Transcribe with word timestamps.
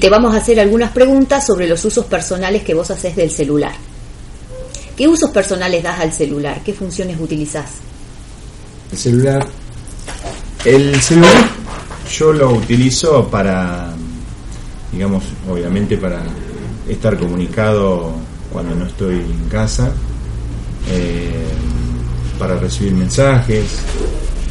te 0.00 0.08
vamos 0.08 0.34
a 0.34 0.38
hacer 0.38 0.58
algunas 0.58 0.92
preguntas 0.92 1.46
sobre 1.46 1.68
los 1.68 1.84
usos 1.84 2.06
personales 2.06 2.64
que 2.64 2.72
vos 2.72 2.90
haces 2.90 3.14
del 3.14 3.30
celular. 3.30 3.72
¿Qué 4.96 5.06
usos 5.06 5.30
personales 5.30 5.82
das 5.82 6.00
al 6.00 6.12
celular? 6.12 6.62
¿Qué 6.64 6.72
funciones 6.72 7.20
utilizás? 7.20 7.70
El 8.90 8.98
celular. 8.98 9.46
El 10.64 11.00
celular 11.02 11.50
yo 12.10 12.32
lo 12.32 12.50
utilizo 12.52 13.28
para, 13.28 13.92
digamos, 14.90 15.22
obviamente 15.48 15.98
para 15.98 16.22
estar 16.88 17.18
comunicado 17.18 18.12
cuando 18.50 18.74
no 18.74 18.86
estoy 18.86 19.16
en 19.16 19.48
casa, 19.50 19.92
eh, 20.90 21.44
para 22.38 22.56
recibir 22.56 22.94
mensajes, 22.94 23.66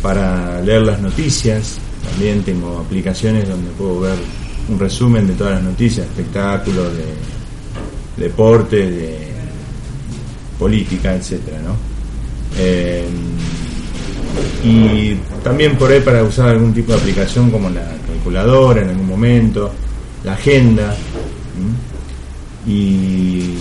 para 0.01 0.61
leer 0.61 0.83
las 0.83 0.99
noticias. 0.99 1.77
También 2.03 2.43
tengo 2.43 2.77
aplicaciones 2.79 3.49
donde 3.49 3.71
puedo 3.71 4.01
ver 4.01 4.17
un 4.69 4.79
resumen 4.79 5.27
de 5.27 5.33
todas 5.33 5.55
las 5.55 5.63
noticias, 5.63 6.05
espectáculos, 6.05 6.87
de 6.95 7.05
deporte, 8.23 8.89
de 8.89 9.17
política, 10.57 11.15
etcétera, 11.15 11.59
¿no? 11.61 11.75
Eh, 12.57 13.05
y 14.63 15.15
también 15.43 15.77
por 15.77 15.91
ahí 15.91 16.01
para 16.01 16.23
usar 16.23 16.49
algún 16.49 16.73
tipo 16.73 16.91
de 16.91 16.99
aplicación 16.99 17.49
como 17.49 17.69
la 17.69 17.95
calculadora 18.05 18.81
en 18.81 18.89
algún 18.89 19.07
momento, 19.07 19.71
la 20.23 20.33
agenda. 20.33 20.95
Y 22.67 23.55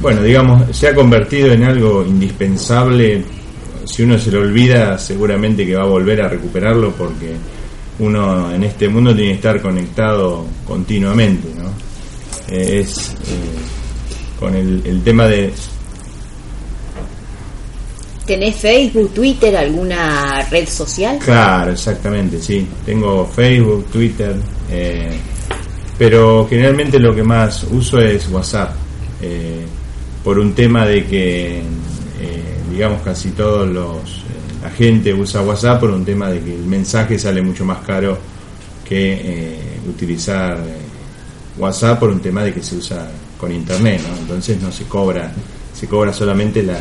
bueno, 0.00 0.22
digamos, 0.22 0.76
se 0.76 0.88
ha 0.88 0.94
convertido 0.94 1.52
en 1.52 1.64
algo 1.64 2.04
indispensable. 2.06 3.24
Si 3.84 4.02
uno 4.02 4.18
se 4.18 4.30
lo 4.30 4.40
olvida, 4.40 4.98
seguramente 4.98 5.64
que 5.64 5.74
va 5.74 5.82
a 5.82 5.86
volver 5.86 6.20
a 6.20 6.28
recuperarlo 6.28 6.92
porque 6.92 7.34
uno 7.98 8.52
en 8.52 8.64
este 8.64 8.88
mundo 8.88 9.14
tiene 9.14 9.30
que 9.30 9.36
estar 9.36 9.60
conectado 9.60 10.44
continuamente, 10.66 11.48
¿no? 11.56 11.70
Eh, 12.48 12.80
es 12.80 13.10
eh, 13.10 14.38
con 14.38 14.54
el, 14.54 14.82
el 14.84 15.02
tema 15.02 15.26
de 15.26 15.52
¿Tenés 18.28 18.56
Facebook, 18.56 19.14
Twitter, 19.14 19.56
alguna 19.56 20.46
red 20.50 20.68
social? 20.68 21.18
Claro, 21.18 21.72
exactamente, 21.72 22.38
sí. 22.38 22.66
Tengo 22.84 23.24
Facebook, 23.24 23.86
Twitter, 23.86 24.36
eh, 24.70 25.16
pero 25.96 26.46
generalmente 26.46 26.98
lo 26.98 27.14
que 27.14 27.22
más 27.22 27.64
uso 27.70 27.98
es 27.98 28.28
WhatsApp, 28.28 28.72
eh, 29.22 29.64
por 30.22 30.38
un 30.38 30.52
tema 30.52 30.84
de 30.84 31.06
que, 31.06 31.56
eh, 31.56 31.62
digamos, 32.70 33.00
casi 33.00 33.30
todos 33.30 33.66
los... 33.66 34.24
la 34.62 34.70
gente 34.70 35.14
usa 35.14 35.42
WhatsApp 35.42 35.80
por 35.80 35.90
un 35.90 36.04
tema 36.04 36.30
de 36.30 36.40
que 36.40 36.54
el 36.54 36.64
mensaje 36.64 37.18
sale 37.18 37.42
mucho 37.42 37.64
más 37.64 37.78
caro 37.78 38.18
que 38.86 39.58
utilizar 39.88 40.58
WhatsApp 41.56 41.98
por 41.98 42.10
un 42.10 42.20
tema 42.20 42.42
de 42.42 42.54
que 42.54 42.62
se 42.62 42.76
usa 42.76 43.10
con 43.38 43.52
internet, 43.52 44.00
¿no? 44.08 44.16
Entonces 44.18 44.60
no 44.60 44.72
se 44.72 44.84
cobra, 44.84 45.32
se 45.74 45.86
cobra 45.86 46.12
solamente 46.12 46.62
la 46.62 46.78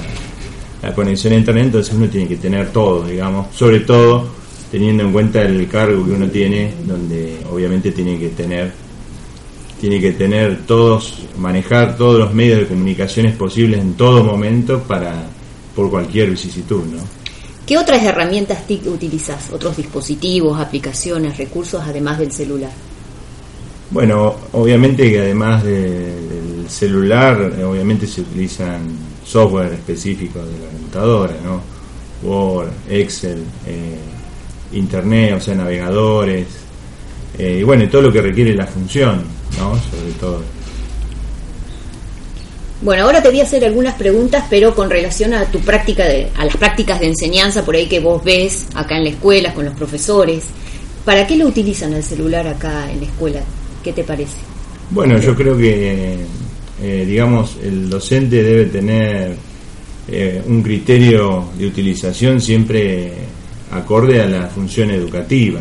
la 0.82 0.94
conexión 0.94 1.34
a 1.34 1.38
internet, 1.38 1.66
entonces 1.66 1.94
uno 1.94 2.08
tiene 2.08 2.28
que 2.28 2.38
tener 2.38 2.72
todo, 2.72 3.06
digamos, 3.06 3.56
sobre 3.56 3.80
todo 3.82 4.28
teniendo 4.70 5.04
en 5.04 5.12
cuenta 5.12 5.42
el 5.42 5.68
cargo 5.68 6.06
que 6.06 6.12
uno 6.12 6.28
tiene, 6.28 6.74
donde 6.86 7.38
obviamente 7.52 7.92
tiene 7.92 8.20
que 8.20 8.30
tener 8.30 8.72
tiene 9.80 10.00
que 10.00 10.12
tener 10.12 10.66
todos 10.66 11.24
manejar 11.38 11.98
todos 11.98 12.20
los 12.20 12.34
medios 12.34 12.60
de 12.62 12.68
comunicaciones 12.68 13.36
posibles 13.36 13.80
en 13.80 13.94
todo 13.94 14.24
momento 14.24 14.82
para 14.84 15.14
por 15.76 15.90
cualquier 15.90 16.32
vicisitud, 16.32 16.84
¿no? 16.84 17.00
¿Qué 17.68 17.78
otras 17.78 18.02
herramientas 18.02 18.66
TIC 18.66 18.88
utilizas? 18.88 19.52
¿Otros 19.52 19.76
dispositivos, 19.76 20.58
aplicaciones, 20.58 21.38
recursos 21.38 21.84
además 21.86 22.18
del 22.18 22.32
celular? 22.32 22.72
Bueno, 23.92 24.36
obviamente 24.54 25.12
que 25.12 25.20
además 25.20 25.66
del 25.66 26.66
celular, 26.70 27.38
obviamente 27.66 28.08
se 28.08 28.22
utilizan 28.22 28.88
software 29.26 29.74
específico 29.74 30.40
de 30.40 30.60
la 30.60 30.70
computadora, 30.72 31.36
¿no? 31.44 31.62
Word, 32.24 32.70
Excel, 32.90 33.44
eh, 33.66 33.98
Internet, 34.72 35.34
o 35.36 35.42
sea, 35.42 35.56
navegadores, 35.56 36.48
eh, 37.38 37.58
y 37.60 37.64
bueno, 37.64 37.88
todo 37.90 38.04
lo 38.04 38.14
que 38.14 38.22
requiere 38.22 38.54
la 38.56 38.66
función, 38.66 39.24
¿no? 39.58 39.74
Sobre 39.76 40.14
todo. 40.18 40.57
Bueno, 42.82 43.04
ahora 43.04 43.22
te 43.22 43.30
voy 43.30 43.40
a 43.40 43.44
hacer 43.44 43.66
algunas 43.66 43.96
preguntas, 43.96 44.46
pero 44.50 44.76
con 44.76 44.90
relación 44.90 45.34
a 45.34 45.46
tu 45.46 45.60
práctica, 45.60 46.06
de, 46.06 46.28
a 46.38 46.46
las 46.46 46.58
prácticas 46.58 47.00
de 47.00 47.08
enseñanza 47.08 47.66
por 47.66 47.76
ahí 47.76 47.88
que 47.88 48.00
vos 48.00 48.24
ves 48.24 48.68
acá 48.76 48.98
en 48.98 49.06
la 49.06 49.10
escuela 49.10 49.54
con 49.54 49.66
los 49.66 49.74
profesores. 49.76 50.46
¿Para 51.04 51.26
qué 51.26 51.38
lo 51.38 51.48
utilizan 51.48 51.94
el 51.94 52.04
celular 52.04 52.48
acá 52.48 52.92
en 52.92 53.00
la 53.00 53.06
escuela? 53.06 53.40
¿Qué 53.84 53.94
te 53.94 54.04
parece? 54.04 54.38
Bueno, 54.92 55.18
yo 55.20 55.36
creo 55.36 55.58
que 55.58 56.18
eh, 56.82 57.06
digamos, 57.08 57.58
el 57.64 57.90
docente 57.90 58.44
debe 58.44 58.66
tener 58.66 59.36
eh, 60.08 60.42
un 60.46 60.62
criterio 60.62 61.50
de 61.58 61.66
utilización 61.66 62.40
siempre 62.40 63.14
acorde 63.72 64.22
a 64.22 64.28
la 64.28 64.48
función 64.48 64.92
educativa. 64.92 65.60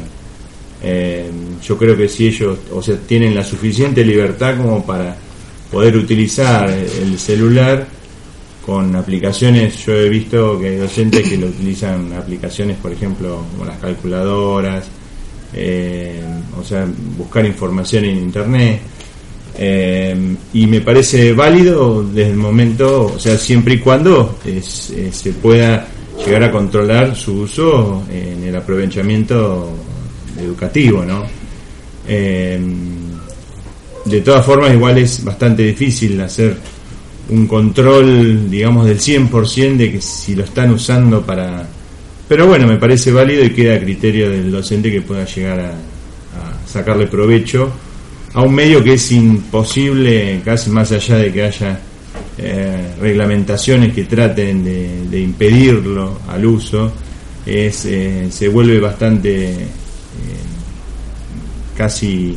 Eh, 0.83 1.31
yo 1.63 1.79
creo 1.79 1.97
que 1.97 2.09
si 2.09 2.27
ellos, 2.29 2.59
o 2.71 2.83
sea, 2.83 2.97
tienen 2.99 3.35
la 3.35 3.43
suficiente 3.43 4.05
libertad 4.05 4.59
como 4.59 4.85
para 4.85 5.17
poder 5.71 5.97
utilizar 5.97 6.69
el 6.71 7.19
celular 7.19 7.87
con 8.65 8.95
aplicaciones, 8.97 9.85
yo 9.85 9.95
he 9.95 10.09
visto 10.09 10.59
que 10.59 10.69
hay 10.71 10.77
docentes 10.77 11.29
que 11.29 11.37
lo 11.37 11.47
utilizan 11.47 12.13
aplicaciones, 12.13 12.77
por 12.79 12.93
ejemplo, 12.93 13.45
como 13.53 13.65
las 13.65 13.79
calculadoras, 13.79 14.87
o 16.59 16.65
sea, 16.65 16.87
buscar 17.17 17.47
información 17.47 18.05
en 18.07 18.17
internet. 18.19 18.81
Eh, 19.59 20.37
y 20.53 20.67
me 20.67 20.83
parece 20.83 21.33
válido 21.33 22.03
desde 22.05 22.31
el 22.31 22.37
momento, 22.37 23.13
o 23.15 23.19
sea, 23.19 23.39
siempre 23.39 23.75
y 23.75 23.79
cuando 23.79 24.39
eh, 24.45 24.61
se 24.61 25.33
pueda 25.33 25.87
llegar 26.25 26.45
a 26.45 26.51
controlar 26.51 27.17
su 27.17 27.41
uso 27.41 28.03
en 28.13 28.45
el 28.45 28.55
aprovechamiento 28.55 29.71
educativo, 30.39 31.05
¿no? 31.05 31.25
Eh, 32.07 32.61
de 34.07 34.21
todas 34.21 34.45
formas, 34.47 34.73
igual 34.73 34.99
es 34.99 35.23
bastante 35.25 35.65
difícil 35.65 36.21
hacer 36.21 36.57
un 37.29 37.47
control, 37.47 38.49
digamos, 38.49 38.87
del 38.87 39.01
100% 39.01 39.77
de 39.77 39.93
que 39.93 40.01
si 40.01 40.35
lo 40.35 40.45
están 40.45 40.71
usando 40.71 41.23
para... 41.23 41.67
Pero 42.29 42.47
bueno, 42.47 42.67
me 42.67 42.77
parece 42.77 43.13
válido 43.13 43.45
y 43.45 43.51
queda 43.51 43.75
a 43.75 43.81
criterio 43.81 44.31
del 44.31 44.51
docente 44.51 44.91
que 44.91 45.03
pueda 45.03 45.25
llegar 45.25 45.61
a, 45.61 45.73
sacarle 46.67 47.07
provecho 47.07 47.73
a 48.35 48.43
un 48.43 48.55
medio 48.55 48.83
que 48.85 48.95
es 48.95 49.13
imposible, 49.13 50.43
casi 50.45 50.69
más 50.71 50.93
allá 50.93 51.17
de 51.17 51.33
que 51.33 51.43
haya 51.43 51.81
eh, 52.37 52.95
reglamentaciones 53.01 53.95
que 53.95 54.05
traten 54.05 54.63
de, 54.63 55.21
impedirlo 55.21 56.21
al 56.29 56.45
uso, 56.45 56.93
es, 57.47 57.87
eh, 57.87 58.27
se 58.31 58.49
vuelve 58.49 58.79
bastante 58.79 59.53
eh, 59.53 59.67
casi 61.77 62.37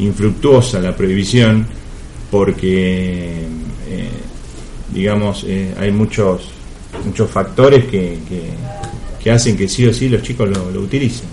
infructuosa 0.00 0.80
la 0.80 0.94
prohibición 0.96 1.66
porque 2.30 3.46
digamos 4.92 5.46
hay 5.78 5.90
muchos 5.92 6.42
muchos 7.04 7.30
factores 7.30 7.84
que, 7.84 8.18
que, 9.22 9.30
hacen 9.30 9.56
que 9.56 9.68
sí 9.68 9.86
o 9.86 9.92
sí 9.94 10.08
los 10.08 10.22
chicos 10.22 10.48
lo, 10.48 10.70
lo 10.70 10.80
utilicen 10.80 11.28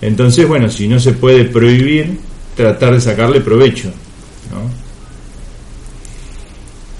entonces 0.00 0.46
bueno 0.46 0.68
si 0.68 0.88
no 0.88 0.98
se 0.98 1.12
puede 1.12 1.44
prohibir 1.44 2.18
tratar 2.58 2.92
de 2.92 3.00
sacarle 3.00 3.40
provecho. 3.40 3.92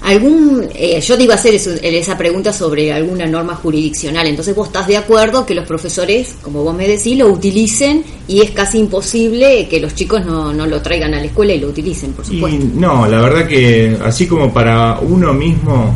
Algún, 0.09 0.67
eh, 0.73 0.99
yo 1.01 1.17
te 1.17 1.23
iba 1.23 1.35
a 1.35 1.37
hacer 1.37 1.53
esa 1.53 2.17
pregunta 2.17 2.51
sobre 2.51 2.91
alguna 2.91 3.27
norma 3.27 3.53
jurisdiccional, 3.53 4.25
entonces 4.25 4.55
vos 4.55 4.69
estás 4.69 4.87
de 4.87 4.97
acuerdo 4.97 5.45
que 5.45 5.53
los 5.53 5.67
profesores, 5.67 6.35
como 6.41 6.63
vos 6.63 6.75
me 6.75 6.87
decís, 6.87 7.15
lo 7.15 7.27
utilicen 7.27 8.03
y 8.27 8.41
es 8.41 8.49
casi 8.49 8.79
imposible 8.79 9.67
que 9.69 9.79
los 9.79 9.93
chicos 9.93 10.25
no, 10.25 10.51
no 10.51 10.65
lo 10.65 10.81
traigan 10.81 11.13
a 11.13 11.17
la 11.17 11.25
escuela 11.25 11.53
y 11.53 11.59
lo 11.59 11.67
utilicen, 11.67 12.13
por 12.13 12.25
supuesto. 12.25 12.65
no, 12.73 13.05
la 13.05 13.21
verdad 13.21 13.47
que 13.47 13.95
así 14.03 14.25
como 14.25 14.51
para 14.51 14.97
uno 14.99 15.31
mismo 15.31 15.95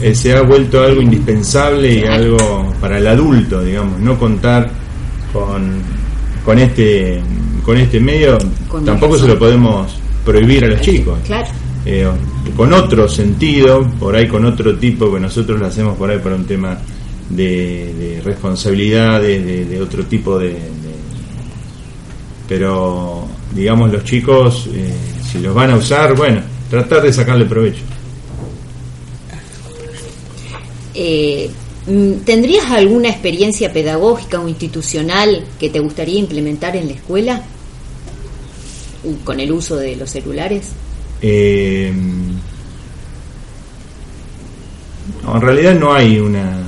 eh, 0.00 0.14
se 0.14 0.32
ha 0.32 0.40
vuelto 0.40 0.82
algo 0.82 1.02
indispensable 1.02 1.96
y 1.96 2.04
algo 2.04 2.72
para 2.80 2.96
el 2.96 3.06
adulto, 3.06 3.62
digamos, 3.62 4.00
no 4.00 4.18
contar 4.18 4.70
con, 5.34 5.82
con 6.46 6.58
este 6.58 7.20
con 7.62 7.76
este 7.76 8.00
medio 8.00 8.38
tampoco 8.86 9.18
se 9.18 9.28
lo 9.28 9.38
podemos 9.38 9.98
prohibir 10.24 10.64
a 10.64 10.68
los 10.68 10.80
chicos. 10.80 11.18
Claro. 11.26 11.48
Eh, 11.86 12.08
con 12.56 12.72
otro 12.72 13.08
sentido, 13.08 13.86
por 13.98 14.16
ahí 14.16 14.26
con 14.26 14.44
otro 14.44 14.76
tipo, 14.76 15.12
que 15.12 15.20
nosotros 15.20 15.60
lo 15.60 15.66
hacemos 15.66 15.96
por 15.98 16.10
ahí 16.10 16.18
para 16.18 16.34
un 16.34 16.46
tema 16.46 16.78
de, 17.28 18.20
responsabilidades, 18.24 19.68
de, 19.68 19.80
otro 19.80 20.04
tipo 20.04 20.38
de, 20.38 20.56
Pero, 22.48 23.26
digamos, 23.54 23.92
los 23.92 24.04
chicos, 24.04 24.68
eh, 24.72 24.94
si 25.30 25.40
los 25.40 25.54
van 25.54 25.72
a 25.72 25.76
usar, 25.76 26.16
bueno, 26.16 26.40
tratar 26.70 27.02
de 27.02 27.12
sacarle 27.12 27.44
provecho. 27.44 27.82
Eh, 30.94 31.50
¿Tendrías 32.24 32.70
alguna 32.70 33.10
experiencia 33.10 33.70
pedagógica 33.70 34.40
o 34.40 34.48
institucional 34.48 35.44
que 35.60 35.68
te 35.68 35.80
gustaría 35.80 36.18
implementar 36.18 36.76
en 36.76 36.86
la 36.86 36.92
escuela? 36.94 37.42
con 39.22 39.38
el 39.38 39.52
uso 39.52 39.76
de 39.76 39.96
los 39.96 40.10
celulares? 40.10 40.70
Eh, 41.26 41.90
en 45.34 45.40
realidad 45.40 45.74
no 45.74 45.94
hay 45.94 46.18
una 46.18 46.58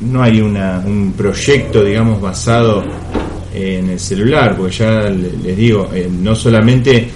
no 0.00 0.22
hay 0.22 0.40
una, 0.40 0.80
un 0.86 1.12
proyecto 1.16 1.82
digamos 1.82 2.20
basado 2.20 2.84
en 3.52 3.90
el 3.90 3.98
celular 3.98 4.56
porque 4.56 4.76
ya 4.76 5.10
les 5.10 5.56
digo 5.56 5.90
eh, 5.92 6.08
no 6.08 6.36
solamente 6.36 7.08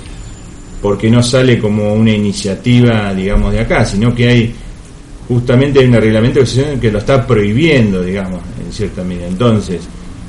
porque 0.82 1.08
no 1.08 1.22
sale 1.22 1.60
como 1.60 1.94
una 1.94 2.10
iniciativa 2.10 3.14
digamos 3.14 3.52
de 3.52 3.60
acá 3.60 3.84
sino 3.84 4.12
que 4.12 4.26
hay 4.28 4.54
justamente 5.28 5.78
hay 5.78 5.86
un 5.86 5.92
reglamento 5.92 6.40
que 6.80 6.90
lo 6.90 6.98
está 6.98 7.24
prohibiendo 7.24 8.02
digamos 8.02 8.40
en 8.66 8.72
cierta 8.72 9.04
medida. 9.04 9.28
Entonces 9.28 9.82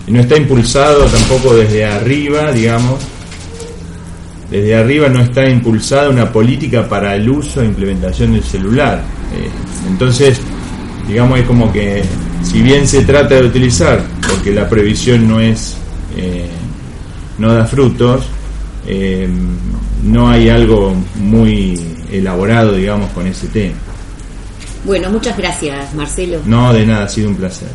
no 0.05 0.19
está 0.19 0.37
impulsado 0.37 1.05
tampoco 1.05 1.55
desde 1.55 1.85
arriba 1.85 2.51
digamos 2.51 2.99
desde 4.49 4.75
arriba 4.75 5.09
no 5.09 5.19
está 5.19 5.47
impulsada 5.47 6.09
una 6.09 6.31
política 6.31 6.87
para 6.87 7.15
el 7.15 7.29
uso 7.29 7.61
e 7.61 7.65
implementación 7.65 8.33
del 8.33 8.43
celular. 8.43 9.03
Eh, 9.35 9.49
entonces, 9.87 10.41
digamos, 11.07 11.39
es 11.39 11.45
como 11.45 11.71
que 11.71 12.03
si 12.43 12.61
bien 12.61 12.87
se 12.87 13.03
trata 13.03 13.35
de 13.35 13.45
utilizar, 13.45 14.03
porque 14.27 14.53
la 14.53 14.67
previsión 14.67 15.27
no 15.27 15.39
es, 15.39 15.77
eh, 16.17 16.47
no 17.37 17.53
da 17.53 17.65
frutos, 17.65 18.25
eh, 18.87 19.29
no 20.03 20.29
hay 20.29 20.49
algo 20.49 20.95
muy 21.15 21.79
elaborado, 22.11 22.73
digamos, 22.73 23.11
con 23.11 23.27
ese 23.27 23.47
tema. 23.47 23.75
Bueno, 24.83 25.09
muchas 25.11 25.37
gracias, 25.37 25.93
Marcelo. 25.93 26.39
No, 26.45 26.73
de 26.73 26.85
nada, 26.85 27.05
ha 27.05 27.09
sido 27.09 27.29
un 27.29 27.35
placer. 27.35 27.69